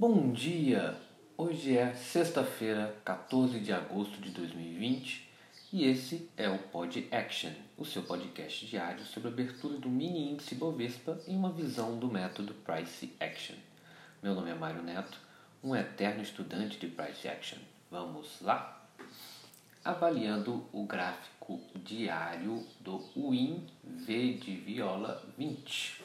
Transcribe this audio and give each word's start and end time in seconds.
Bom 0.00 0.30
dia! 0.30 0.96
Hoje 1.36 1.76
é 1.76 1.92
sexta-feira, 1.92 2.96
14 3.04 3.58
de 3.58 3.72
agosto 3.72 4.20
de 4.20 4.30
2020 4.30 5.28
e 5.72 5.86
esse 5.86 6.30
é 6.36 6.48
o 6.48 6.56
Pod 6.56 7.08
Action, 7.10 7.50
o 7.76 7.84
seu 7.84 8.04
podcast 8.04 8.64
diário 8.64 9.04
sobre 9.04 9.28
a 9.28 9.32
abertura 9.32 9.76
do 9.76 9.88
mini 9.88 10.30
índice 10.30 10.54
Bovespa 10.54 11.18
em 11.26 11.34
uma 11.34 11.50
visão 11.50 11.98
do 11.98 12.06
método 12.06 12.54
Price 12.54 13.12
Action. 13.18 13.56
Meu 14.22 14.36
nome 14.36 14.52
é 14.52 14.54
Mário 14.54 14.84
Neto, 14.84 15.18
um 15.64 15.74
eterno 15.74 16.22
estudante 16.22 16.78
de 16.78 16.86
Price 16.86 17.26
Action. 17.26 17.58
Vamos 17.90 18.40
lá? 18.40 18.88
Avaliando 19.84 20.64
o 20.72 20.84
gráfico 20.84 21.60
diário 21.74 22.64
do 22.78 23.02
WIN 23.16 23.66
V 23.82 24.34
de 24.34 24.54
Viola 24.58 25.20
20. 25.36 26.04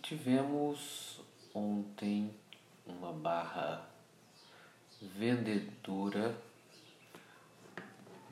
Tivemos 0.00 1.18
ontem 1.54 2.34
uma 2.86 3.12
barra 3.12 3.88
vendedora 5.00 6.36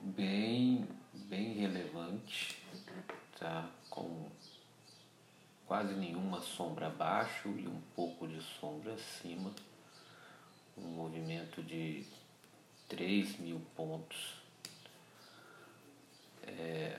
bem, 0.03 0.87
bem 1.13 1.55
relevante, 1.55 2.63
tá? 3.39 3.69
com 3.91 4.31
quase 5.67 5.95
nenhuma 5.95 6.41
sombra 6.41 6.87
abaixo 6.87 7.49
e 7.49 7.67
um 7.67 7.81
pouco 7.95 8.27
de 8.27 8.41
sombra 8.41 8.95
acima, 8.95 9.53
um 10.77 10.89
movimento 10.89 11.63
de 11.63 12.07
3 12.89 13.39
mil 13.39 13.61
pontos. 13.77 14.35
É, 16.47 16.99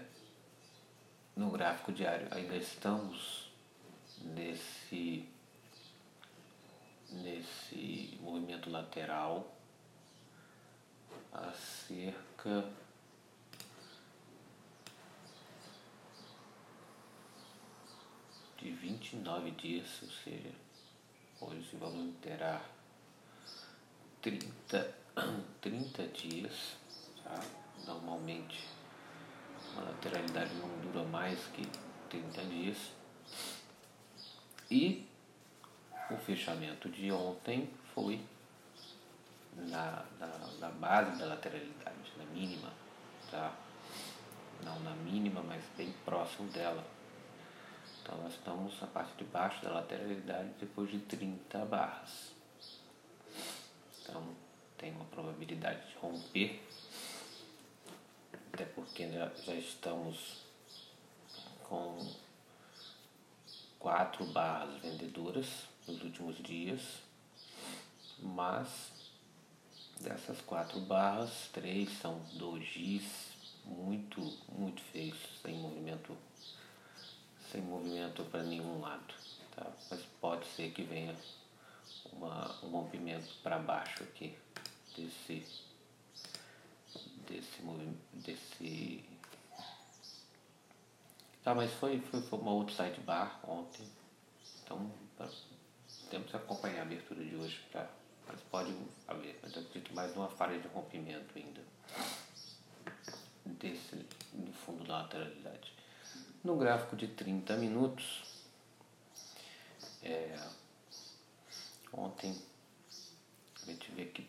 no 1.35 1.49
gráfico 1.49 1.91
diário 1.91 2.27
ainda 2.31 2.55
estamos 2.55 3.49
nesse 4.21 5.27
nesse 7.11 8.17
movimento 8.21 8.68
lateral 8.79 9.45
a 11.33 11.51
cerca 11.51 12.63
de 18.57 18.71
29 18.71 19.51
dias, 19.51 20.01
ou 20.01 20.09
seja, 20.09 20.51
hoje 21.41 21.77
vamos 21.77 22.05
interar 22.05 22.63
30, 24.21 24.95
30 25.61 26.07
dias, 26.07 26.77
tá? 27.23 27.39
normalmente 27.85 28.65
a 29.77 29.81
lateralidade 29.81 30.53
não 30.55 30.69
dura 30.79 31.03
mais 31.05 31.39
que 31.47 31.67
30 32.09 32.41
dias. 32.45 32.77
E 34.71 35.05
o 36.11 36.17
fechamento 36.17 36.89
de 36.89 37.11
ontem 37.11 37.69
foi 37.93 38.21
na, 39.67 40.05
na, 40.19 40.27
na 40.59 40.69
base 40.69 41.17
da 41.19 41.25
lateralidade, 41.25 41.95
na 42.17 42.25
mínima, 42.25 42.71
tá? 43.29 43.53
Não 44.63 44.79
na 44.81 44.91
mínima, 44.91 45.41
mas 45.41 45.63
bem 45.77 45.93
próximo 46.05 46.49
dela. 46.51 46.83
Então 48.01 48.17
nós 48.21 48.33
estamos 48.33 48.79
na 48.81 48.87
parte 48.87 49.15
de 49.17 49.23
baixo 49.25 49.63
da 49.63 49.71
lateralidade 49.71 50.49
depois 50.59 50.89
de 50.89 50.99
30 50.99 51.65
barras. 51.65 52.31
Então 54.01 54.23
tem 54.77 54.91
uma 54.91 55.05
probabilidade 55.05 55.87
de 55.87 55.95
romper, 55.97 56.63
até 58.53 58.65
porque 58.65 59.11
já, 59.11 59.31
já 59.45 59.53
estamos 59.53 60.43
com 61.63 61.97
quatro 63.77 64.25
barras 64.25 64.81
vendedoras 64.81 65.67
nos 65.87 66.01
últimos 66.01 66.37
dias, 66.37 66.81
mas 68.19 68.98
dessas 69.99 70.39
quatro 70.41 70.79
barras, 70.79 71.49
três 71.51 71.89
são 71.99 72.21
dojis 72.33 73.29
muito, 73.65 74.21
muito 74.49 74.81
feios, 74.81 75.17
sem 75.41 75.55
movimento, 75.59 76.15
sem 77.51 77.61
movimento 77.61 78.23
para 78.25 78.43
nenhum 78.43 78.79
lado, 78.79 79.13
tá? 79.55 79.67
Mas 79.89 80.01
pode 80.21 80.45
ser 80.47 80.71
que 80.71 80.83
venha 80.83 81.15
uma, 82.13 82.63
um 82.63 82.69
rompimento 82.69 83.27
para 83.43 83.59
baixo 83.59 84.03
aqui 84.03 84.35
desse 84.95 85.45
desse 87.27 87.61
desse 88.13 89.05
tá 91.43 91.53
mas 91.53 91.71
foi 91.73 91.99
foi, 91.99 92.21
foi 92.21 92.39
uma 92.39 92.51
outside 92.51 92.99
bar 93.01 93.39
ontem 93.47 93.87
então 94.63 94.91
temos 96.09 96.31
que 96.31 96.35
acompanhar 96.35 96.79
a 96.79 96.81
abertura 96.83 97.23
de 97.23 97.35
hoje 97.35 97.61
para 97.71 97.87
mas 98.39 98.43
pode 98.49 98.75
haver 99.07 99.37
mas 99.41 99.55
eu 99.55 99.61
acredito 99.61 99.93
mais 99.93 100.15
numa 100.15 100.29
falha 100.29 100.59
de 100.59 100.67
rompimento 100.69 101.37
ainda 101.37 101.61
desse 103.45 103.95
do 104.33 104.53
fundo 104.53 104.85
da 104.85 104.99
lateralidade 104.99 105.73
no 106.43 106.55
gráfico 106.57 106.95
de 106.95 107.07
30 107.07 107.57
minutos 107.57 108.23
é, 110.01 110.39
ontem 111.91 112.35
a 113.63 113.65
gente 113.65 113.91
vê 113.91 114.05
que 114.05 114.27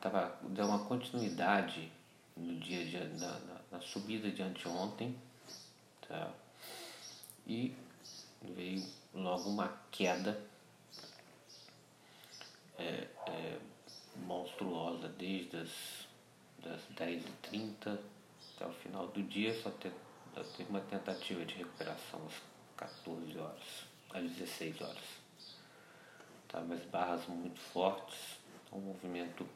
tava, 0.00 0.38
deu 0.42 0.66
uma 0.66 0.84
continuidade 0.86 1.92
no 2.36 2.58
dia 2.58 2.84
de, 2.84 2.98
na, 3.20 3.38
na, 3.40 3.60
na 3.72 3.80
subida 3.80 4.30
de 4.30 4.42
anteontem 4.42 5.16
tá? 6.08 6.32
e 7.46 7.76
veio 8.42 8.84
logo 9.12 9.50
uma 9.50 9.68
queda 9.90 10.40
é, 12.78 13.08
é, 13.26 13.58
monstruosa 14.16 15.08
desde 15.08 15.56
as 15.56 16.08
das 16.62 16.80
10h30 16.96 17.98
até 18.54 18.66
o 18.66 18.72
final 18.72 19.06
do 19.08 19.22
dia, 19.22 19.54
só 19.54 19.70
só 19.70 20.42
teve 20.56 20.70
uma 20.70 20.80
tentativa 20.80 21.44
de 21.44 21.54
recuperação 21.54 22.20
às 22.26 22.34
14 22.76 23.38
horas, 23.38 23.84
às 24.10 24.30
16 24.30 24.80
horas. 24.80 25.04
Tá, 26.48 26.60
mas 26.60 26.84
barras 26.86 27.26
muito 27.26 27.58
fortes, 27.60 28.38
o 28.70 28.78
movimento 28.78 29.46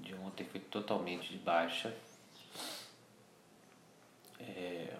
de 0.00 0.14
ontem 0.14 0.44
foi 0.44 0.60
totalmente 0.60 1.30
de 1.30 1.38
baixa. 1.38 1.96
É, 4.40 4.96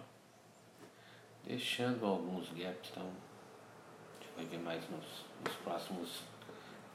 deixando 1.44 2.04
alguns 2.04 2.50
gaps, 2.50 2.90
então 2.90 3.04
a 3.06 4.24
gente 4.24 4.32
vai 4.36 4.44
ver 4.46 4.58
mais 4.58 4.90
nos, 4.90 5.24
nos 5.44 5.54
próximos 5.62 6.22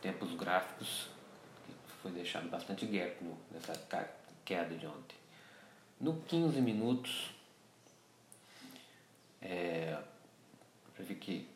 tempos 0.04 0.36
gráficos, 0.36 1.08
que 1.66 1.94
foi 2.02 2.12
deixado 2.12 2.50
bastante 2.50 2.86
gap 2.86 3.24
no, 3.24 3.38
nessa 3.50 3.74
queda 4.44 4.76
de 4.76 4.86
ontem. 4.86 5.16
No 6.00 6.22
15 6.24 6.60
minutos, 6.60 7.32
é, 9.42 9.98
para 10.94 11.06
ver 11.06 11.16
que 11.16 11.50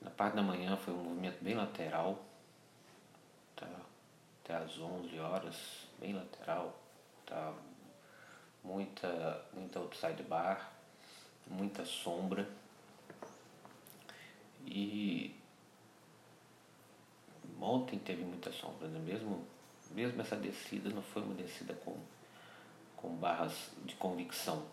na 0.00 0.10
parte 0.10 0.36
da 0.36 0.42
manhã 0.42 0.76
foi 0.76 0.94
um 0.94 0.98
movimento 0.98 1.42
bem 1.42 1.56
lateral, 1.56 2.24
tá? 3.56 3.68
até 4.44 4.54
às 4.54 4.78
11 4.78 5.18
horas, 5.18 5.56
bem 5.98 6.14
lateral, 6.14 6.80
tá? 7.26 7.52
muita, 8.62 9.44
muita 9.52 9.80
outside 9.80 10.22
bar, 10.22 10.72
muita 11.48 11.84
sombra 11.84 12.48
e 14.64 15.37
ontem 17.68 17.98
teve 17.98 18.24
muita 18.24 18.50
sombra, 18.50 18.88
né? 18.88 18.98
mesmo, 18.98 19.44
mesmo 19.90 20.20
essa 20.20 20.36
descida 20.36 20.90
não 20.90 21.02
foi 21.02 21.22
uma 21.22 21.34
descida 21.34 21.74
com, 21.74 21.96
com 22.96 23.14
barras 23.16 23.70
de 23.84 23.94
convicção. 23.96 24.64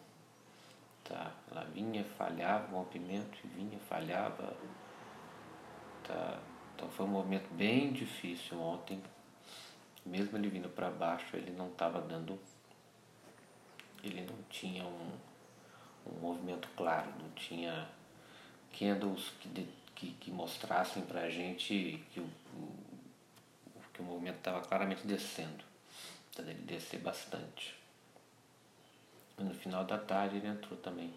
Tá? 1.04 1.32
Ela 1.52 1.64
vinha, 1.66 2.04
falhava 2.04 2.74
o 2.74 2.80
rompimento, 2.80 3.38
vinha, 3.56 3.78
falhava. 3.88 4.56
Tá? 6.04 6.40
Então 6.76 6.90
foi 6.90 7.06
um 7.06 7.10
movimento 7.10 7.54
bem 7.54 7.94
difícil 7.94 8.60
ontem. 8.60 9.02
Mesmo 10.06 10.38
ele 10.38 10.50
vindo 10.50 10.70
para 10.70 10.90
baixo, 10.90 11.36
ele 11.36 11.52
não 11.52 11.68
estava 11.68 12.02
dando. 12.02 12.40
Ele 14.04 14.22
não 14.22 14.38
tinha 14.50 14.84
um, 14.84 15.12
um 16.06 16.20
movimento 16.20 16.68
claro, 16.76 17.12
não 17.20 17.30
tinha 17.32 17.88
candles 18.78 19.32
que, 19.40 19.50
de, 19.50 19.68
que, 19.96 20.12
que 20.12 20.32
mostrassem 20.32 21.04
para 21.04 21.22
a 21.22 21.30
gente 21.30 22.04
que 22.12 22.20
o, 22.20 22.30
que 23.96 24.02
o 24.02 24.04
movimento 24.04 24.38
estava 24.38 24.62
claramente 24.62 25.08
descendo. 25.08 25.64
Então 26.30 26.46
ele 26.46 26.62
descer 26.62 27.00
bastante. 27.00 27.74
E 29.38 29.44
no 29.44 29.54
final 29.54 29.86
da 29.86 29.98
tarde 29.98 30.36
ele 30.36 30.48
entrou 30.48 30.78
também 30.78 31.14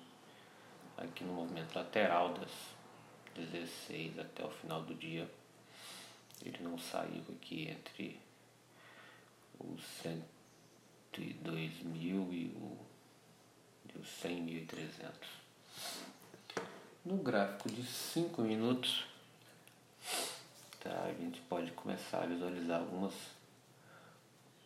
aqui 0.96 1.24
no 1.24 1.32
movimento 1.32 1.74
lateral 1.74 2.32
das 2.34 2.50
16 3.34 4.20
até 4.20 4.44
o 4.44 4.50
final 4.50 4.82
do 4.82 4.94
dia. 4.94 5.28
Ele 6.44 6.58
não 6.60 6.78
saiu 6.78 7.24
aqui 7.36 7.68
entre 7.68 8.20
os 9.58 9.82
102 11.12 11.82
mil 11.82 12.32
e, 12.32 12.46
o, 12.54 12.78
e 13.92 13.98
os 13.98 14.06
100.300. 14.22 15.12
No 17.04 17.16
gráfico 17.16 17.68
de 17.70 17.84
5 17.84 18.40
minutos, 18.42 19.07
tá? 20.88 21.04
a 21.04 21.12
gente 21.12 21.40
pode 21.42 21.70
começar 21.72 22.22
a 22.22 22.26
visualizar 22.26 22.80
algumas, 22.80 23.12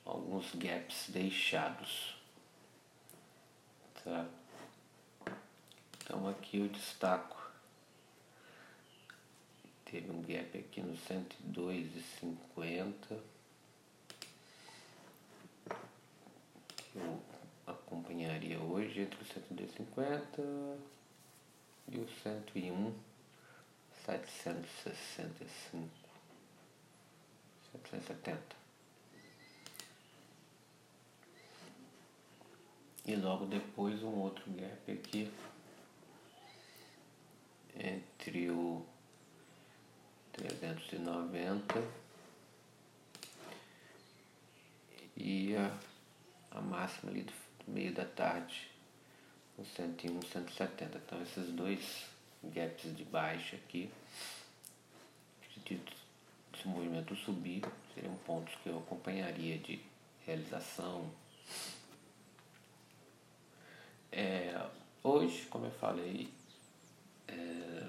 alguns 0.04 0.54
gaps 0.54 1.08
deixados. 1.08 2.14
Tá? 4.04 4.28
Então 5.96 6.28
aqui 6.28 6.58
eu 6.58 6.68
destaco. 6.68 7.42
Teve 9.84 10.08
um 10.10 10.22
gap 10.22 10.56
aqui 10.56 10.80
no 10.80 10.96
102,50. 10.96 13.18
Que 16.76 16.98
eu 16.98 17.20
acompanharia 17.66 18.60
hoje 18.60 19.00
entre 19.02 19.20
o 19.20 19.24
102,50 19.24 20.78
e 21.88 21.98
o 21.98 22.08
101, 22.22 22.94
765, 28.12 28.56
770. 28.56 28.62
E 33.04 33.16
logo 33.16 33.46
depois 33.46 34.02
um 34.02 34.20
outro 34.20 34.44
gap 34.52 34.92
aqui 34.92 35.30
entre 37.74 38.50
o 38.50 38.86
390 40.32 41.82
e 45.16 45.56
a, 45.56 45.76
a 46.52 46.60
máxima 46.60 47.10
ali 47.10 47.22
do 47.22 47.32
meio 47.66 47.92
da 47.92 48.04
tarde, 48.04 48.68
o 49.58 49.64
101, 49.64 50.22
170. 50.22 50.98
Então 50.98 51.22
esses 51.22 51.50
dois 51.52 52.06
gaps 52.44 52.96
de 52.96 53.04
baixa 53.04 53.56
aqui, 53.56 53.90
acredito 55.42 56.01
subir, 57.16 57.62
seriam 57.94 58.14
pontos 58.26 58.54
que 58.56 58.68
eu 58.68 58.78
acompanharia 58.78 59.58
de 59.58 59.80
realização. 60.26 61.10
É, 64.10 64.66
hoje, 65.02 65.46
como 65.46 65.66
eu 65.66 65.70
falei, 65.72 66.32
é, 67.28 67.88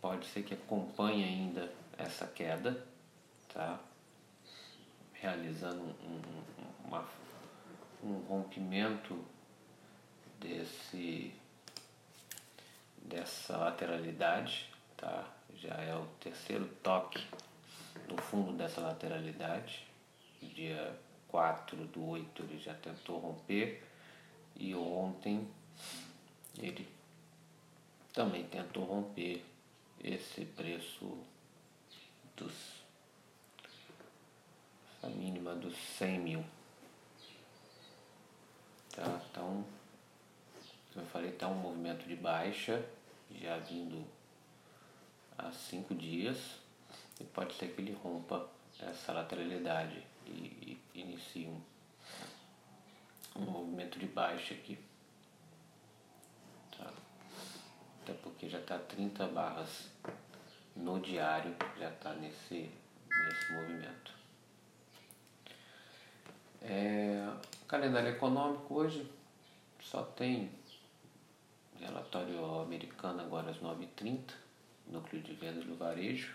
pode 0.00 0.26
ser 0.26 0.42
que 0.42 0.54
acompanhe 0.54 1.24
ainda 1.24 1.72
essa 1.98 2.26
queda, 2.26 2.86
tá? 3.52 3.78
Realizando 5.12 5.80
um, 5.80 6.20
uma, 6.84 7.08
um 8.02 8.18
rompimento 8.28 9.24
desse 10.40 11.32
dessa 13.04 13.56
lateralidade, 13.56 14.70
tá? 14.96 15.28
Já 15.56 15.74
é 15.74 15.94
o 15.94 16.06
terceiro 16.20 16.66
toque 16.82 17.22
fundo 18.32 18.54
dessa 18.54 18.80
lateralidade. 18.80 19.86
Dia 20.40 20.98
4 21.28 21.76
do 21.88 22.08
8 22.08 22.42
ele 22.42 22.58
já 22.58 22.72
tentou 22.72 23.18
romper 23.18 23.84
e 24.56 24.74
ontem 24.74 25.46
ele 26.58 26.88
também 28.10 28.44
tentou 28.46 28.84
romper 28.84 29.44
esse 30.02 30.46
preço 30.46 31.18
dos 32.34 32.82
a 35.02 35.08
mínima 35.08 35.54
dos 35.54 35.76
100 35.76 36.18
mil. 36.18 36.44
Tá? 38.94 39.20
Então, 39.30 39.64
como 40.92 41.04
eu 41.04 41.10
falei, 41.10 41.32
tá 41.32 41.48
um 41.48 41.54
movimento 41.54 42.06
de 42.06 42.16
baixa, 42.16 42.82
já 43.30 43.58
vindo 43.58 44.06
há 45.36 45.50
cinco 45.50 45.94
dias, 45.94 46.61
e 47.20 47.24
pode 47.24 47.54
ser 47.54 47.74
que 47.74 47.80
ele 47.80 47.92
rompa 48.02 48.48
essa 48.80 49.12
lateralidade 49.12 50.02
e, 50.26 50.78
e 50.94 51.00
inicie 51.00 51.46
um, 51.46 51.60
um 53.36 53.44
movimento 53.50 53.98
de 53.98 54.06
baixa 54.06 54.54
aqui. 54.54 54.78
até 58.02 58.12
porque 58.14 58.48
já 58.48 58.58
está 58.58 58.78
30 58.78 59.26
barras 59.28 59.88
no 60.74 61.00
diário, 61.00 61.54
já 61.78 61.88
está 61.88 62.12
nesse, 62.14 62.70
nesse 63.08 63.52
movimento. 63.52 64.12
É, 66.60 67.28
calendário 67.66 68.10
econômico 68.10 68.74
hoje 68.74 69.10
só 69.80 70.02
tem 70.02 70.50
relatório 71.80 72.60
americano 72.60 73.20
agora 73.20 73.50
às 73.50 73.58
9h30, 73.58 74.20
núcleo 74.86 75.22
de 75.22 75.32
vendas 75.34 75.64
do 75.64 75.76
varejo. 75.76 76.34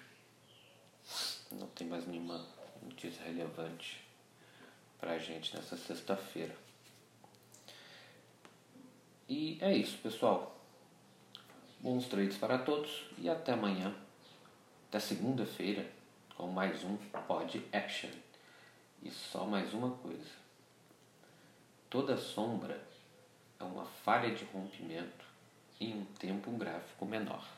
Não 1.52 1.68
tem 1.68 1.88
mais 1.88 2.06
nenhuma 2.06 2.46
notícia 2.84 3.24
relevante 3.24 4.06
para 5.00 5.14
a 5.14 5.18
gente 5.20 5.56
nessa 5.56 5.78
sexta-feira. 5.78 6.56
E 9.30 9.58
é 9.62 9.76
isso, 9.76 9.98
pessoal. 10.00 10.58
Bons 11.80 12.08
trades 12.08 12.38
para 12.38 12.58
todos 12.58 13.06
e 13.18 13.30
até 13.30 13.54
amanhã, 13.54 13.96
até 14.88 15.00
segunda-feira, 15.00 15.90
com 16.36 16.48
mais 16.48 16.84
um 16.84 16.98
Pod 17.28 17.64
Action. 17.72 18.10
E 19.02 19.12
só 19.12 19.46
mais 19.46 19.74
uma 19.74 19.92
coisa: 19.92 20.32
toda 21.90 22.18
sombra 22.18 22.82
é 23.60 23.64
uma 23.64 23.86
falha 23.86 24.34
de 24.34 24.44
rompimento 24.46 25.26
em 25.80 25.94
um 25.94 26.06
tempo 26.06 26.52
gráfico 26.52 27.06
menor. 27.06 27.57